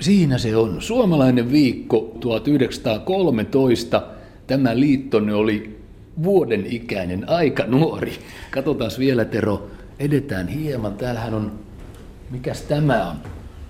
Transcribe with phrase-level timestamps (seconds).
[0.00, 0.82] Siinä se on.
[0.82, 4.02] Suomalainen viikko 1913.
[4.46, 5.80] Tämä liittonne oli
[6.22, 8.12] vuoden ikäinen, aika nuori.
[8.50, 9.66] Katsotaan vielä Tero,
[9.98, 10.94] edetään hieman.
[10.94, 11.52] Täällähän on,
[12.30, 13.16] mikäs tämä on?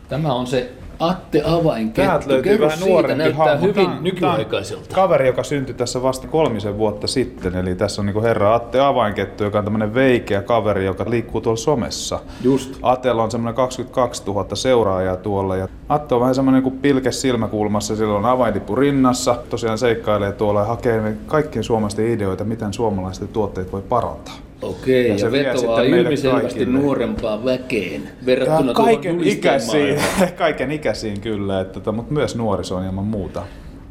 [0.09, 2.01] Tämä on se Atte Avainkettu.
[2.11, 3.67] Täältä löytyy Kerro vähän siitä, nuorempi näyttää hahmo.
[3.67, 4.95] hyvin on- nykyaikaiselta.
[4.95, 7.55] Kaveri, joka syntyi tässä vasta kolmisen vuotta sitten.
[7.57, 11.57] Eli tässä on niinku herra Atte Avainkettu, joka on tämmöinen veikeä kaveri, joka liikkuu tuolla
[11.57, 12.19] somessa.
[12.43, 12.79] Just.
[12.83, 15.57] Atella on semmoinen 22 000 seuraajaa tuolla.
[15.57, 19.37] Ja Atte on vähän semmoinen kuin pilke silmäkulmassa, sillä on avainlippu rinnassa.
[19.51, 24.35] Tosiaan seikkailee tuolla ja hakee kaikkien suomalaisten ideoita, miten suomalaisten tuotteet voi parantaa.
[24.63, 29.99] Okei, Ja ja, vetoaa ilmiselvästi nuorempaan väkeen verrattuna kaiken ikäisiin,
[30.39, 33.43] kaiken ikäisiin kyllä, että, tota, mutta myös nuorisoon ilman muuta.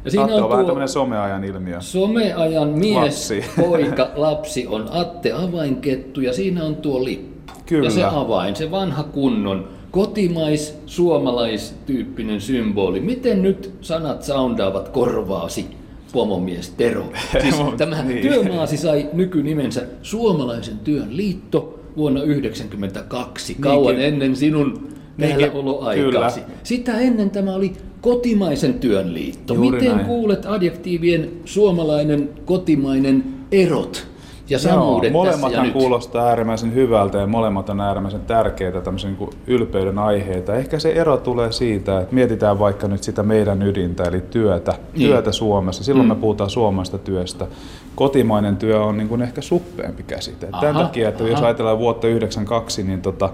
[0.04, 1.80] Ja siinä Atte on on, vähän tämmöinen someajan ilmiö.
[1.80, 3.44] Someajan mies, Lapsi.
[3.62, 7.52] poika, lapsi on Atte Avainkettu ja siinä on tuo lippu.
[7.66, 7.86] Kyllä.
[7.86, 13.00] Ja se avain, se vanha kunnon kotimais, suomalaistyyppinen symboli.
[13.00, 15.75] Miten nyt sanat soundaavat korvaasi,
[16.12, 17.12] pomomies Tero?
[17.42, 18.22] Siis tämä niin.
[18.22, 24.14] työmaasi sai nykynimensä Suomalaisen työn liitto vuonna 1992, kauan Niinkin.
[24.14, 26.40] ennen sinun Niinkin, täälläoloaikasi.
[26.40, 26.56] kyllä.
[26.62, 29.54] Sitä ennen tämä oli kotimaisen työn liitto.
[29.54, 30.06] Juuri Miten näin.
[30.06, 34.06] kuulet adjektiivien suomalainen, kotimainen erot
[34.48, 35.72] ja samuudet tässä ja molemmathan nyt?
[35.72, 40.54] kuulostaa äärimmäisen hyvältä ja molemmat on äärimmäisen tärkeitä tämmöisen niin kuin ylpeyden aiheita.
[40.54, 45.08] Ehkä se ero tulee siitä, että mietitään vaikka nyt sitä meidän ydintä, eli työtä, Niin.
[45.08, 45.84] työtä Suomessa.
[45.84, 46.14] Silloin Mm.
[46.14, 47.46] me puhutaan suomalaisesta työstä.
[47.94, 50.46] Kotimainen työ on niin kuin ehkä suppeampi käsite.
[50.46, 51.46] Tämän Aha, takia, että jos aha.
[51.46, 53.30] ajatellaan vuotta 1992, niin tota,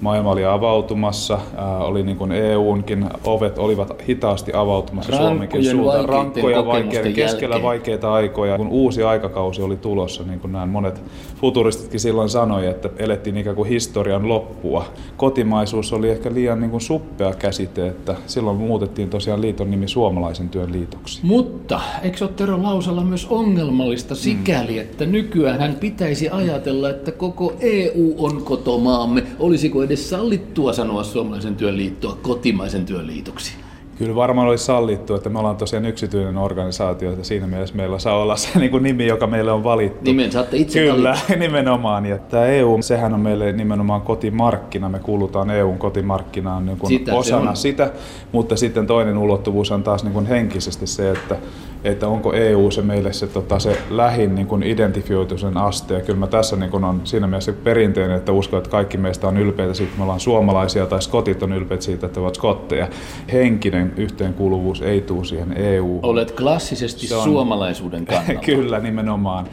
[0.00, 6.08] maailma oli avautumassa, ää, oli niin kuin EUnkin ovet olivat hitaasti avautumassa Rankkojen, Suomenkin suuntaan.
[6.08, 7.62] Rankkoja, vaikeiden, keskellä jälkeen.
[7.68, 11.02] vaikeita aikoja, kun uusi aikakausi oli tulossa, niin kuin nämä monet
[11.40, 14.84] futuristitkin silloin sanoi, että elettiin ikään kuin historian loppua.
[15.16, 20.48] Kotimaisuus oli ehkä liian niin kuin suppea käsite, että silloin muutettiin tosiaan liiton nimi Suomalaisen
[20.48, 21.20] työn liitoksi.
[21.22, 24.18] Mutta eikö ole Tero Lausalla myös ongelmallista Mm.
[24.18, 29.22] sikäli, että nykyään hän pitäisi ajatella, että koko EU on kotomaamme.
[29.38, 33.52] Olisiko edes sallittua sanoa suomalaisen työn liittoa kotimaisen työn liitoksi?
[33.98, 38.18] Kyllä varmaan olisi sallittu, että me ollaan tosiaan yksityinen organisaatio, että siinä mielessä meillä saa
[38.18, 40.00] olla se niin kuin nimi, joka meille on valittu.
[40.02, 41.34] Nimen saatte itse Kyllä, valita.
[41.46, 42.06] nimenomaan.
[42.06, 44.88] Ja tämä EU, sehän on meille nimenomaan kotimarkkina.
[44.88, 47.92] Me kuulutaan EUn kotimarkkinaan niin kuin Sitä osana sitä,
[48.32, 51.36] mutta sitten toinen ulottuvuus on taas niin kuin henkisesti se, että,
[51.84, 55.94] että onko EU se meille se, tota, se lähin niin kuin identifioitu sen aste.
[55.94, 59.28] Ja kyllä mä tässä niin kuin on siinä mielessä perinteinen, että uskon, että kaikki meistä
[59.28, 62.88] on ylpeitä siitä, että me ollaan suomalaisia tai skotit on ylpeitä siitä, että ovat skotteja.
[63.32, 66.00] Henkinen yhteenkuuluvuus ei tule siihen EU.
[66.02, 68.40] Olet klassisesti Se on- suomalaisuuden kannalla.
[68.46, 69.46] Kyllä, nimenomaan.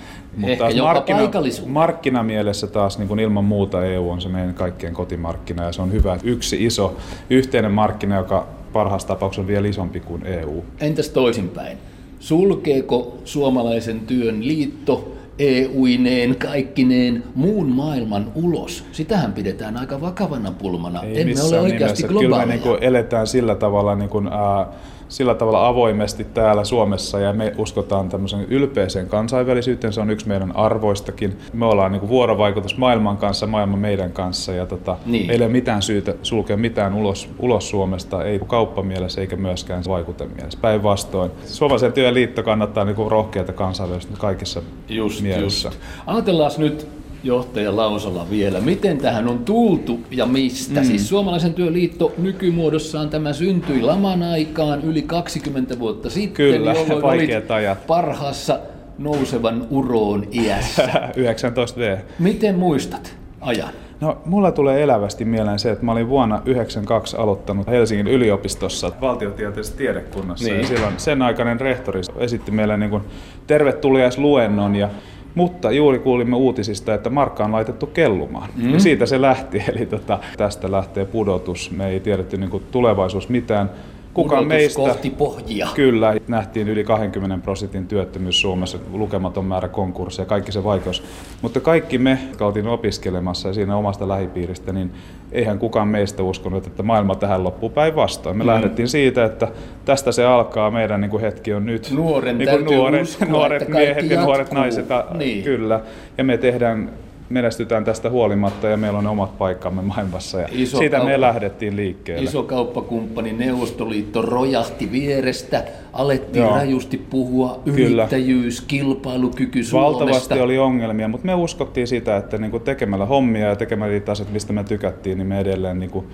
[0.44, 1.74] Ehkä jopa paikallisuuden.
[1.74, 5.92] markkinamielessä taas niin kuin ilman muuta EU on se meidän kaikkien kotimarkkina ja se on
[5.92, 6.14] hyvä.
[6.14, 6.96] että Yksi iso
[7.30, 10.64] yhteinen markkina, joka parhaassa tapauksessa on vielä isompi kuin EU.
[10.80, 11.78] Entäs toisinpäin?
[12.24, 18.86] Sulkeeko suomalaisen työn liitto EUineen, kaikkineen muun maailman ulos?
[18.92, 21.04] Sitähän pidetään aika vakavana pulmana.
[21.04, 22.08] Emme ole oikeasti nimessä.
[22.08, 22.46] Kyllä globaaleja.
[22.46, 24.68] niin kuin eletään sillä tavalla, niin kuin, ää,
[25.14, 29.94] sillä tavalla avoimesti täällä Suomessa ja me uskotaan tämmöisen ylpeeseen kansainvälisyyteen.
[29.94, 31.38] Se on yksi meidän arvoistakin.
[31.54, 35.28] Me ollaan niin vuorovaikutus maailman kanssa, maailma meidän kanssa ja tota, Niin.
[35.28, 40.60] meillä ei ole mitään syytä sulkea mitään ulos, ulos Suomesta, ei kauppamielessä eikä myöskään vaikutemielessä.
[40.62, 41.32] Päinvastoin.
[41.46, 45.68] Suomalaisen työliitto kannattaa niin kuin rohkeata kansainvälistä kaikissa Just, mielessä.
[45.68, 45.80] just.
[46.08, 46.88] Ajatellaan nyt
[47.24, 50.80] johtaja Lausala vielä, miten tähän on tultu ja mistä.
[50.80, 50.86] Mm.
[50.86, 57.52] Siis Suomalaisen työliitto nykymuodossaan tämä syntyi laman aikaan yli 20 vuotta sitten, Kyllä, jolloin vaikeat
[57.52, 57.88] ajat.
[57.88, 58.60] parhaassa
[58.98, 60.84] nousevan uroon iässä.
[61.18, 61.98] 19V.
[62.20, 63.70] Miten muistat ajan?
[64.02, 69.78] No, mulla tulee elävästi mieleen se, että mä olin vuonna 1992 aloittanut Helsingin yliopistossa valtiotieteellisessä
[69.78, 70.50] tiedekunnassa.
[70.50, 70.62] Niin.
[70.62, 73.04] Ja silloin sen aikainen rehtori esitti meille niin kuin
[73.48, 74.90] tervetuliaisluennon ja
[75.36, 78.50] mutta juuri kuulimme uutisista, että markka on laitettu kellumaan.
[78.56, 78.74] Mm.
[78.74, 79.64] Ja siitä se lähti.
[79.76, 81.72] Eli tota, tästä lähtee pudotus.
[81.72, 83.70] Me ei tiedetty niin tulevaisuus mitään.
[84.14, 84.76] Kukaan meistä...
[84.76, 85.68] kohti pohjia.
[85.76, 91.04] Kyllä, nähtiin yli 20 prosentin työttömyys Suomessa, lukematon määrä konkursseja, kaikki se vaikeus.
[91.42, 94.92] Mutta kaikki me, jotka oltiin opiskelemassa ja siinä omasta lähipiiristä, niin
[95.32, 98.38] eihän kukaan meistä uskonut, että maailma tähän loppuu päinvastoin.
[98.38, 98.48] Me mm.
[98.48, 99.48] lähdettiin siitä, että
[99.86, 101.92] tästä se alkaa, meidän niin kuin hetki on nyt.
[101.92, 104.60] Nuoren niin kuin nuoret, uskoa, nuoret miehet ja nuoret jatkuu.
[104.60, 104.86] naiset,
[105.18, 105.44] Niin.
[105.44, 105.80] kyllä.
[106.18, 106.90] Ja me tehdään
[107.34, 111.22] menestytään tästä huolimatta ja meillä on omat paikkamme maailmassa ja Iso siitä me kauppa.
[111.22, 112.24] lähdettiin liikkeelle.
[112.24, 115.64] Iso kauppakumppani Neuvostoliitto rojahti vierestä,
[115.94, 116.56] alettiin Joo.
[116.56, 118.04] rajusti puhua Kyllä.
[118.04, 120.00] yrittäjyys, kilpailukyky Suomesta.
[120.00, 124.34] Valtavasti oli ongelmia, mutta me uskottiin sitä, että niinku tekemällä hommia ja tekemällä niitä asioita,
[124.34, 126.06] mistä me tykättiin, niin me edelleen niinku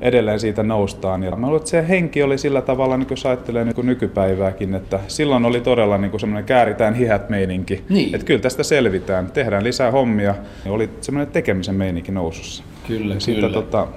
[0.00, 1.22] edelleen siitä noustaan.
[1.22, 5.00] Ja mä luulen, että se henki oli sillä tavalla, niin jos ajattelee niin nykypäivääkin, että
[5.08, 7.84] silloin oli todella niin semmoinen kääritään hihät meininki.
[7.88, 8.14] Niin.
[8.14, 10.34] Että kyllä tästä selvitään, tehdään lisää hommia.
[10.64, 12.64] Ja oli semmoinen tekemisen meininki nousussa.
[12.86, 13.48] Kyllä, ja kyllä.
[13.48, 13.88] Tota,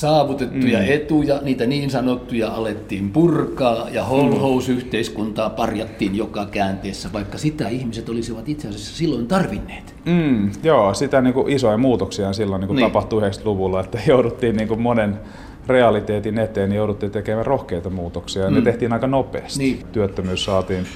[0.00, 0.84] saavutettuja mm.
[0.88, 8.48] etuja, niitä niin sanottuja alettiin purkaa ja holhousyhteiskuntaa parjattiin joka käänteessä, vaikka sitä ihmiset olisivat
[8.48, 9.94] itse asiassa silloin tarvinneet.
[10.04, 12.86] Mm, joo, sitä niin kuin isoja muutoksia silloin niin kuin niin.
[12.86, 15.18] tapahtui 90-luvulla, että jouduttiin niin kuin monen
[15.66, 18.56] realiteetin eteen, niin jouduttiin tekemään rohkeita muutoksia ja mm.
[18.56, 19.58] ne tehtiin aika nopeasti.
[19.58, 19.86] Niin.
[19.92, 20.86] Työttömyys saatiin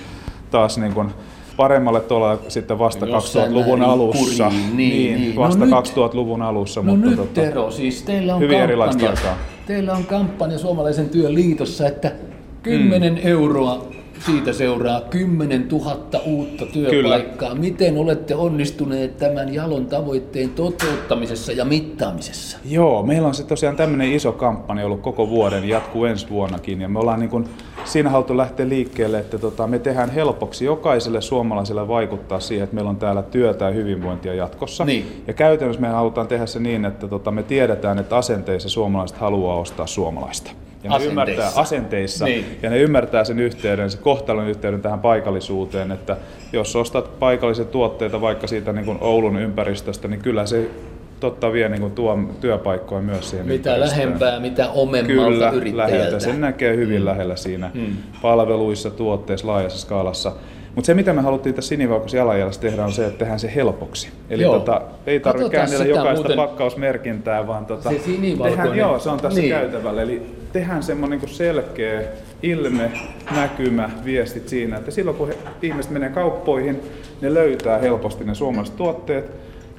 [0.51, 1.11] taas niin kuin
[1.59, 4.49] paremmalle tuolla sitten vasta Jossain 2000-luvun alussa.
[4.49, 6.83] Niin, niin, niin, vasta no 2000-luvun alussa.
[6.83, 11.35] No mutta nyt tota, Tero, siis teillä on hyvin kampanja, teillä on kampanja Suomalaisen työn
[11.35, 12.13] liitossa, että
[12.63, 13.19] 10 mm.
[13.23, 13.87] euroa
[14.27, 17.49] siitä seuraa 10 000 uutta työpaikkaa.
[17.49, 17.61] Kyllä.
[17.61, 22.59] Miten olette onnistuneet tämän jalon tavoitteen toteuttamisessa ja mittaamisessa?
[22.65, 26.81] Joo, meillä on se tosiaan tämmöinen iso kampanja ollut koko vuoden, jatkuu ensi vuonnakin.
[26.81, 27.49] Ja me ollaan niin kuin
[27.85, 32.91] siinä haluttu lähteä liikkeelle, että tota, me tehdään helpoksi jokaiselle suomalaiselle vaikuttaa siihen, että meillä
[32.91, 34.85] on täällä työtä ja hyvinvointia jatkossa.
[34.85, 35.25] Niin.
[35.27, 39.57] Ja käytännössä me halutaan tehdä se niin, että tota, me tiedetään, että asenteissa suomalaiset haluaa
[39.57, 40.51] ostaa suomalaista.
[40.85, 42.59] Ja ne ymmärtää asenteissa niin.
[42.63, 46.17] ja ne ymmärtää sen yhteyden, se kohtalon yhteyden tähän paikallisuuteen, että
[46.53, 50.71] jos ostat paikallisia tuotteita vaikka siitä niin kuin Oulun ympäristöstä, niin kyllä se
[51.21, 55.95] totta vie niin kuin tuo työpaikkoja myös siihen Mitä lähempää, mitä omemmalta Kyllä, yrittäjältä.
[55.95, 56.19] läheltä.
[56.21, 57.05] Sen näkee hyvin mm.
[57.05, 57.97] lähellä siinä mm.
[58.23, 60.33] palveluissa, tuotteissa, laajassa skaalassa.
[60.79, 64.09] Mutta se, mitä me haluttiin tässä sinivalkoisessa jalanjäljessä tehdä, on se, että tehdään se helpoksi.
[64.31, 66.37] Eli tota, ei tarvitse käännellä jokaista muuten...
[66.37, 68.01] pakkausmerkintää, vaan tota, se
[68.43, 69.51] tehdään, joo, se on tässä niin.
[69.51, 70.03] käytävällä.
[70.03, 70.23] Eli
[70.53, 72.03] tehdään semmoinen niin selkeä
[72.43, 72.91] ilme,
[73.35, 76.81] näkymä, viestit siinä, että silloin kun he, ihmiset menee kauppoihin,
[77.21, 79.31] ne löytää helposti ne suomalaiset tuotteet,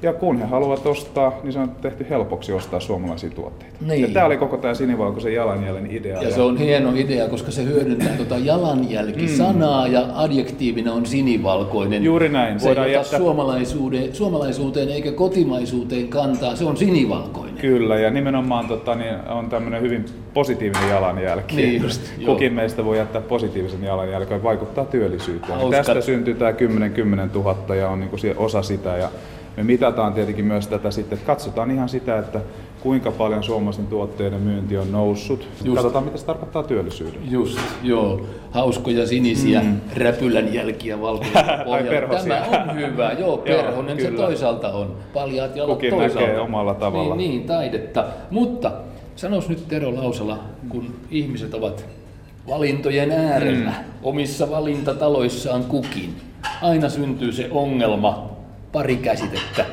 [0.01, 3.75] ja kun he haluavat ostaa, niin se on tehty helpoksi ostaa suomalaisia tuotteita.
[3.81, 4.01] Niin.
[4.01, 6.21] Ja tämä oli koko tämä sinivalkoisen jalanjäljen idea.
[6.21, 9.93] Ja se on hieno idea, koska se hyödyntää tuota jalanjälki-sanaa mm.
[9.93, 12.03] ja adjektiivina on sinivalkoinen.
[12.03, 12.59] Juuri näin.
[12.59, 13.19] Se Voidaan jättää...
[13.19, 17.57] suomalaisuuteen, suomalaisuuteen eikä kotimaisuuteen kantaa, se on sinivalkoinen.
[17.57, 21.55] Kyllä, ja nimenomaan tota, niin on tämmöinen hyvin positiivinen jalanjälki.
[21.55, 22.55] Niin just, Kukin joo.
[22.55, 25.59] meistä voi jättää positiivisen jalanjälken ja vaikuttaa työllisyyteen.
[25.71, 28.97] Tästä syntyy tämä 10 10 000 ja on niin kuin osa sitä.
[28.97, 29.09] Ja
[29.59, 32.41] me mitataan tietenkin myös tätä sitten, että katsotaan ihan sitä, että
[32.81, 35.47] kuinka paljon suomalaisen tuotteiden myynti on noussut.
[35.63, 35.75] Just.
[35.75, 37.27] Katsotaan, mitä se tarkoittaa työllisyydelle.
[37.29, 38.21] Just, joo.
[38.51, 39.79] Hauskoja sinisiä mm.
[39.95, 41.43] räpylän jälkiä valkoisella
[42.27, 44.95] Tämä on hyvä, joo, perhonen joo, se toisaalta on.
[45.13, 46.19] Paljaat jalat Kukin toisaalta.
[46.19, 47.15] näkee omalla tavalla.
[47.15, 48.05] Niin, niin, taidetta.
[48.31, 48.71] Mutta
[49.15, 50.39] sanos nyt Tero Lausala,
[50.69, 51.85] kun ihmiset ovat
[52.47, 53.85] valintojen äärellä, mm.
[54.03, 56.15] omissa valintataloissaan kukin,
[56.61, 58.38] aina syntyy se ongelma,
[58.71, 59.65] pari käsitettä.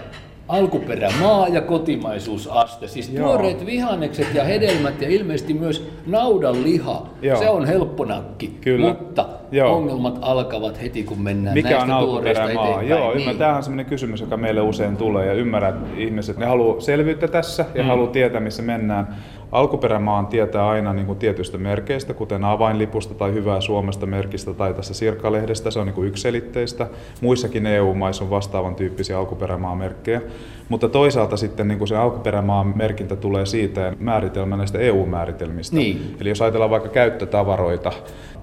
[0.49, 2.89] Alkuperämaa ja kotimaisuusaste.
[2.89, 3.29] Siis Joo.
[3.29, 7.07] tuoreet vihannekset ja hedelmät ja ilmeisesti myös naudan liha.
[7.23, 7.39] Joo.
[7.39, 8.87] Se on helpponakki, Kyllä.
[8.87, 9.77] mutta Joo.
[9.77, 12.83] ongelmat alkavat heti kun mennään Mikä näistä on alkuperämaa?
[12.83, 13.39] Joo, niin.
[13.39, 17.65] tämä on sellainen kysymys, joka meille usein tulee ja ymmärrät ihmiset, ne haluaa selvyyttä tässä
[17.75, 17.89] ja mm.
[17.89, 19.17] haluaa tietää, missä mennään.
[19.57, 24.95] Alkuperämaan tietää aina niin kuin tietystä merkeistä, kuten avainlipusta tai hyvää Suomesta merkistä tai tässä
[24.95, 26.87] Sirkkalehdestä, se on niin kuin yksiselitteistä.
[27.21, 30.21] Muissakin EU-maissa on vastaavan tyyppisiä alkuperämaamerkkejä.
[30.69, 35.77] Mutta toisaalta sitten niin kuin se alkuperämaan merkintä tulee siitä määritelmä näistä EU-määritelmistä.
[35.77, 36.17] Niin.
[36.21, 37.93] Eli jos ajatellaan vaikka käyttötavaroita,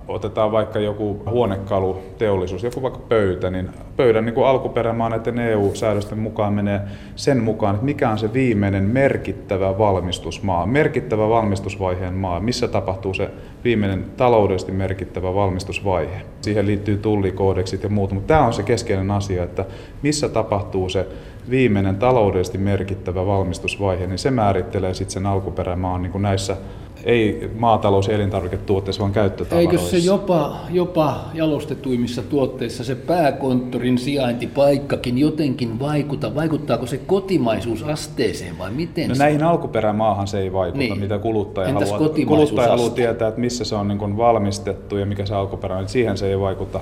[0.07, 6.19] otetaan vaikka joku huonekalu, teollisuus, joku vaikka pöytä, niin pöydän niin kuin alkuperämaa näiden EU-säädösten
[6.19, 6.81] mukaan menee
[7.15, 13.29] sen mukaan, että mikä on se viimeinen merkittävä valmistusmaa, merkittävä valmistusvaiheen maa, missä tapahtuu se
[13.63, 16.21] viimeinen taloudellisesti merkittävä valmistusvaihe.
[16.41, 19.65] Siihen liittyy tullikoodeksit ja muut, mutta tämä on se keskeinen asia, että
[20.01, 21.07] missä tapahtuu se
[21.49, 26.57] viimeinen taloudellisesti merkittävä valmistusvaihe, niin se määrittelee sitten sen alkuperämaan niin kuin näissä
[27.03, 29.71] ei maatalous- ja elintarviketuotteissa, vaan käyttötavaroissa.
[29.71, 36.35] Eikö se jopa, jopa jalostetuimmissa tuotteissa se pääkonttorin sijaintipaikkakin jotenkin vaikuta?
[36.35, 39.09] Vaikuttaako se kotimaisuusasteeseen vai miten?
[39.09, 40.99] No näihin alkuperämaahan se ei vaikuta, niin.
[40.99, 42.09] mitä kuluttaja Entäs haluaa.
[42.27, 45.89] Kuluttaja haluaa tietää, että missä se on niin valmistettu ja mikä se alkuperä on.
[45.89, 46.79] Siihen se ei vaikuta.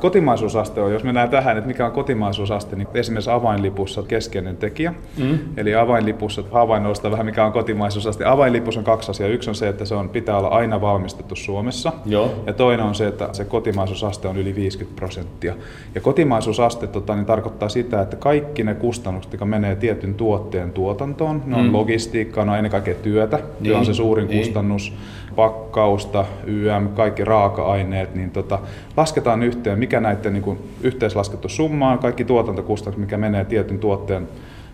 [0.00, 4.94] Kotimaisuusaste on, jos mennään tähän, että mikä on kotimaisuusaste, niin esimerkiksi avainlipussa keskeinen tekijä.
[5.18, 5.38] Mm.
[5.56, 8.24] Eli avainlipussa havainnoista vähän mikä on kotimaisuusaste.
[8.24, 9.28] Avainlipussa on kaksi asiaa.
[9.36, 11.92] Yksi on se, että se on, pitää olla aina valmistettu Suomessa.
[12.06, 12.42] Joo.
[12.46, 15.54] Ja toinen on se, että se kotimaisuusaste on yli 50 prosenttia.
[15.94, 21.42] Ja kotimaisuusaste tota, niin tarkoittaa sitä, että kaikki ne kustannukset, jotka menee tietyn tuotteen tuotantoon,
[21.46, 21.72] ne on mm.
[21.72, 23.36] logistiikkaa, ne on ennen kaikkea työtä.
[23.36, 23.64] Niin.
[23.64, 24.38] Työ on se suurin niin.
[24.38, 24.92] kustannus
[25.36, 28.58] pakkausta, YM, kaikki raaka-aineet, niin tota,
[28.96, 34.28] lasketaan yhteen, mikä näiden niin kuin, yhteislaskettu summa on, kaikki tuotantokustannukset, mikä menee tietyn tuotteen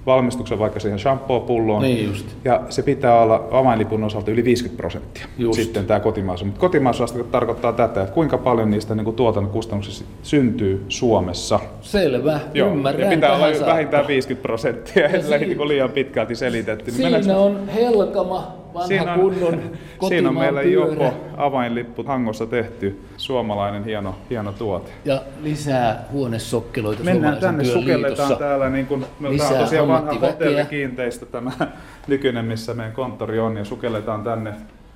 [0.07, 1.83] valmistuksen vaikka siihen shampoo-pulloon.
[1.83, 2.27] Niin just.
[2.45, 5.61] Ja se pitää olla avainlipun osalta yli 50 prosenttia Just.
[5.61, 6.47] sitten tämä kotimaisuus.
[6.47, 11.61] Mutta kotimaisuusaste tarkoittaa tätä, että kuinka paljon niistä niin kuin tuotannon kustannuksista syntyy Suomessa.
[11.81, 13.67] Selvä, Joo, ymmärrän ja pitää olla saakka.
[13.67, 16.91] vähintään 50 prosenttia, ellei niin liian pitkälti selitetty.
[16.91, 19.61] Siinä mennäänkö- on Helkama, vanha Siinä on- kunnon
[20.09, 20.91] Siinä on meillä pyörä.
[20.91, 24.91] jopo avainlippu Hangossa tehty suomalainen hieno, hieno tuote.
[25.05, 29.89] Ja lisää huonesokkeloita Mennään Suomalaisen tänne, sukelletaan täällä, niin kun, me Lisää tämä on tosiaan
[29.89, 31.51] vanha hotellikiinteistö tämä
[32.09, 34.53] nykyinen, missä meidän konttori on, ja sukelletaan tänne.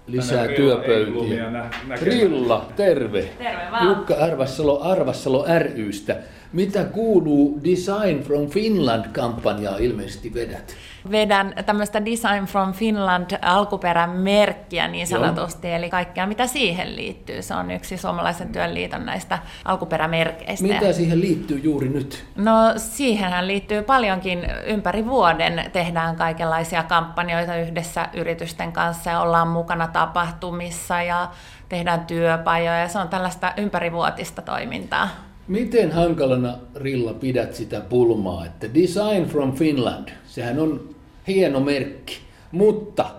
[0.07, 1.51] Lisää työpöytiä.
[1.51, 1.71] Nä-.
[2.03, 3.23] Rilla, terve.
[3.23, 3.89] Terve vaan.
[3.89, 6.17] Jukka Arvassalo Arvassalo rystä.
[6.53, 10.77] Mitä kuuluu Design from Finland-kampanjaa ilmeisesti vedät?
[11.11, 15.21] Vedän tämmöistä Design from Finland alkuperämerkkiä niin Joo.
[15.21, 17.43] sanotusti, eli kaikkea mitä siihen liittyy.
[17.43, 20.67] Se on yksi suomalaisen työn liiton näistä alkuperämerkeistä.
[20.67, 22.25] Mitä siihen liittyy juuri nyt?
[22.37, 24.47] No siihenhän liittyy paljonkin.
[24.67, 31.31] Ympäri vuoden tehdään kaikenlaisia kampanjoita yhdessä yritysten kanssa ja ollaan mukana tapahtumissa ja
[31.69, 35.26] tehdään työpajoja ja se on tällaista ympärivuotista toimintaa.
[35.49, 40.95] Miten hankalana Rilla pidät sitä pulmaa, että Design from Finland, sehän on
[41.29, 42.19] hieno merkki,
[42.53, 43.11] mutta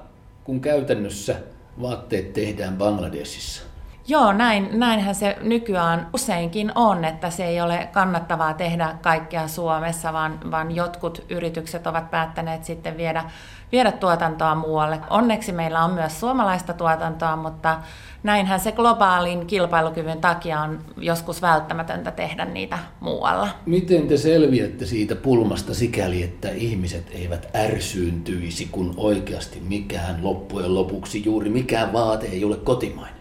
[0.44, 1.36] kun käytännössä
[1.82, 3.64] vaatteet tehdään Bangladesissa.
[4.10, 10.14] Joo, näin, näinhän se nykyään useinkin on, että se ei ole kannattavaa tehdä kaikkea Suomessa,
[10.14, 13.24] vaan, vaan jotkut yritykset ovat päättäneet sitten viedä,
[13.72, 15.00] viedä tuotantoa muualle.
[15.10, 17.80] Onneksi meillä on myös suomalaista tuotantoa, mutta
[18.24, 23.50] näinhän se globaalin kilpailukyvyn takia on joskus välttämätöntä tehdä niitä muualla.
[23.66, 31.26] Miten te selviätte siitä pulmasta sikäli, että ihmiset eivät ärsyyntyisi, kun oikeasti mikään loppujen lopuksi
[31.26, 33.17] juuri mikään vaate ei ole kotimainen?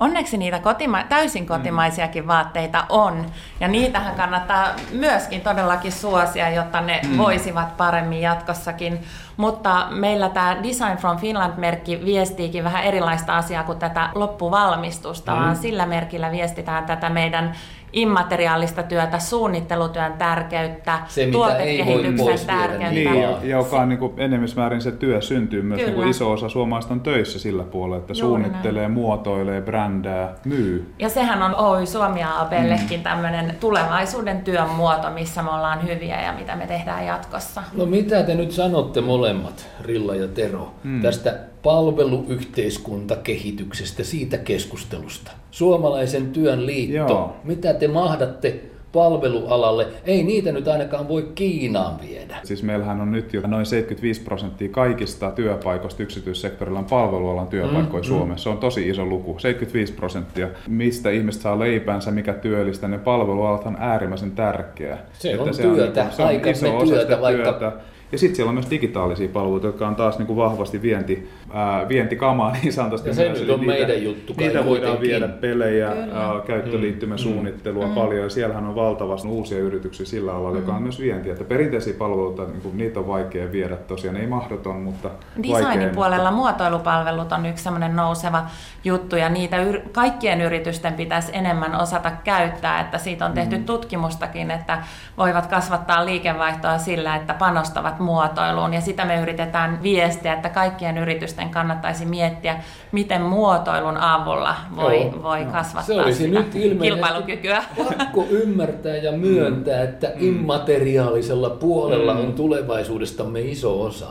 [0.00, 3.26] Onneksi niitä kotima- täysin kotimaisiakin vaatteita on,
[3.60, 7.18] ja niitähän kannattaa myöskin todellakin suosia, jotta ne mm.
[7.18, 9.02] voisivat paremmin jatkossakin.
[9.36, 15.38] Mutta meillä tämä Design from Finland-merkki viestiikin vähän erilaista asiaa kuin tätä loppuvalmistusta, mm.
[15.38, 17.54] vaan sillä merkillä viestitään tätä meidän
[17.92, 22.90] immateriaalista työtä, suunnittelutyön tärkeyttä, Se, mitä ei voi tuotekehityksen tärkeyttä.
[22.90, 23.48] Niin, ja, Vaan.
[23.48, 26.94] ja joka on niin kuin enemmismäärin se työ syntyy myös, niin kuin iso osa suomalaista
[26.94, 30.94] on töissä sillä puolella, että Juuri suunnittelee, muotoilee, brändää, myy.
[30.98, 33.04] Ja sehän on Oy Suomi ABllekin mm.
[33.04, 37.62] tämmöinen tulevaisuuden työn muoto, missä me ollaan hyviä ja mitä me tehdään jatkossa.
[37.76, 41.02] No mitä te nyt sanotte molemmat, Rilla ja Tero, hmm.
[41.02, 45.30] tästä palveluyhteiskuntakehityksestä, siitä keskustelusta?
[45.50, 47.36] Suomalaisen työn liitto, Joo.
[47.44, 48.60] mitä te mahdatte
[48.92, 49.86] palvelualalle?
[50.04, 52.36] Ei niitä nyt ainakaan voi Kiinaan viedä.
[52.44, 58.06] Siis meillähän on nyt jo noin 75 prosenttia kaikista työpaikoista yksityissektorilla on palvelualan työpaikkoja mm,
[58.06, 58.42] Suomessa.
[58.42, 60.48] Se on tosi iso luku, 75 prosenttia.
[60.68, 64.98] Mistä ihmiset saa leipänsä, mikä työllistä, ne palvelualat on äärimmäisen tärkeä.
[65.12, 67.72] Se on työtä, se on aikamme iso osa työtä, vaikka- työtä.
[68.12, 71.88] Ja sitten siellä on myös digitaalisia palveluita, jotka on taas niin kuin vahvasti vienti, ää,
[71.88, 73.08] vientikamaa niin sanotusti.
[73.08, 73.40] Ja se myös.
[73.40, 75.20] nyt on meidän juttu kai Niitä voidaan kuitenkin.
[75.20, 78.22] viedä pelejä, ää, käyttöliittymän suunnittelua paljon.
[78.24, 81.32] Ja siellähän on valtavasti uusia yrityksiä sillä alalla, joka on myös vientiä.
[81.32, 84.16] Että perinteisiä palveluita, niin kuin, niitä on vaikea viedä tosiaan.
[84.16, 85.88] Ei mahdoton, mutta Designin vaikea.
[85.94, 88.42] puolella muotoilupalvelut on yksi semmoinen nouseva
[88.84, 93.64] juttu ja niitä yr- kaikkien yritysten pitäisi enemmän osata käyttää, että siitä on tehty mm.
[93.64, 94.78] tutkimustakin, että
[95.18, 101.50] voivat kasvattaa liikevaihtoa sillä, että panostavat muotoiluun ja sitä me yritetään viestiä, että kaikkien yritysten
[101.50, 102.56] kannattaisi miettiä,
[102.92, 105.52] miten muotoilun avulla voi, Joo, voi joo.
[105.52, 107.62] kasvattaa Se olisi sitä nyt kilpailukykyä.
[107.98, 114.06] Pakko ymmärtää ja myöntää, että immateriaalisella puolella on tulevaisuudestamme iso osa.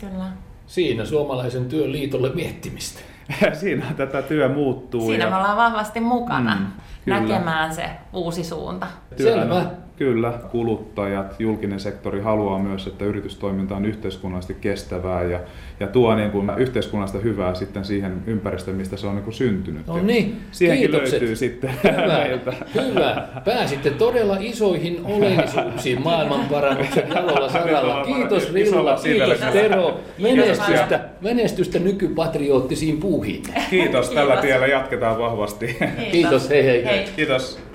[0.00, 0.24] Kyllä.
[0.66, 3.00] Siinä suomalaisen työn liitolle miettimistä.
[3.60, 5.06] Siinä tätä työ muuttuu.
[5.06, 6.66] Siinä ja me ollaan vahvasti mukana Mm,
[7.04, 7.20] kyllä.
[7.20, 8.86] näkemään se uusi suunta.
[9.16, 9.66] työnä- Selvä.
[10.00, 15.40] Kyllä, kuluttajat, julkinen sektori haluaa myös, että yritystoiminta on yhteiskunnallisesti kestävää ja,
[15.80, 19.86] ja tuo niin kuin yhteiskunnallista hyvää sitten siihen ympäristöön, mistä se on niin kuin syntynyt.
[19.86, 21.20] No niin, Siihenkin kiitokset.
[21.20, 22.52] löytyy sitten Hyvä, meiltä.
[22.74, 23.28] hyvä.
[23.44, 28.04] Pääsitte todella isoihin oleellisuuksiin maailmanparannuksen jalolla saralla.
[28.04, 29.38] Kiitos Rilla, kiitos.
[29.52, 30.00] Tero.
[30.18, 33.42] Menestystä, menestystä nykypatriottisiin puuhiin.
[33.70, 34.44] Kiitos, tällä Kiitos.
[34.46, 35.76] tiellä jatketaan vahvasti.
[36.12, 36.84] Kiitos, hei hei.
[36.84, 37.04] Hei.
[37.16, 37.69] Kiitos.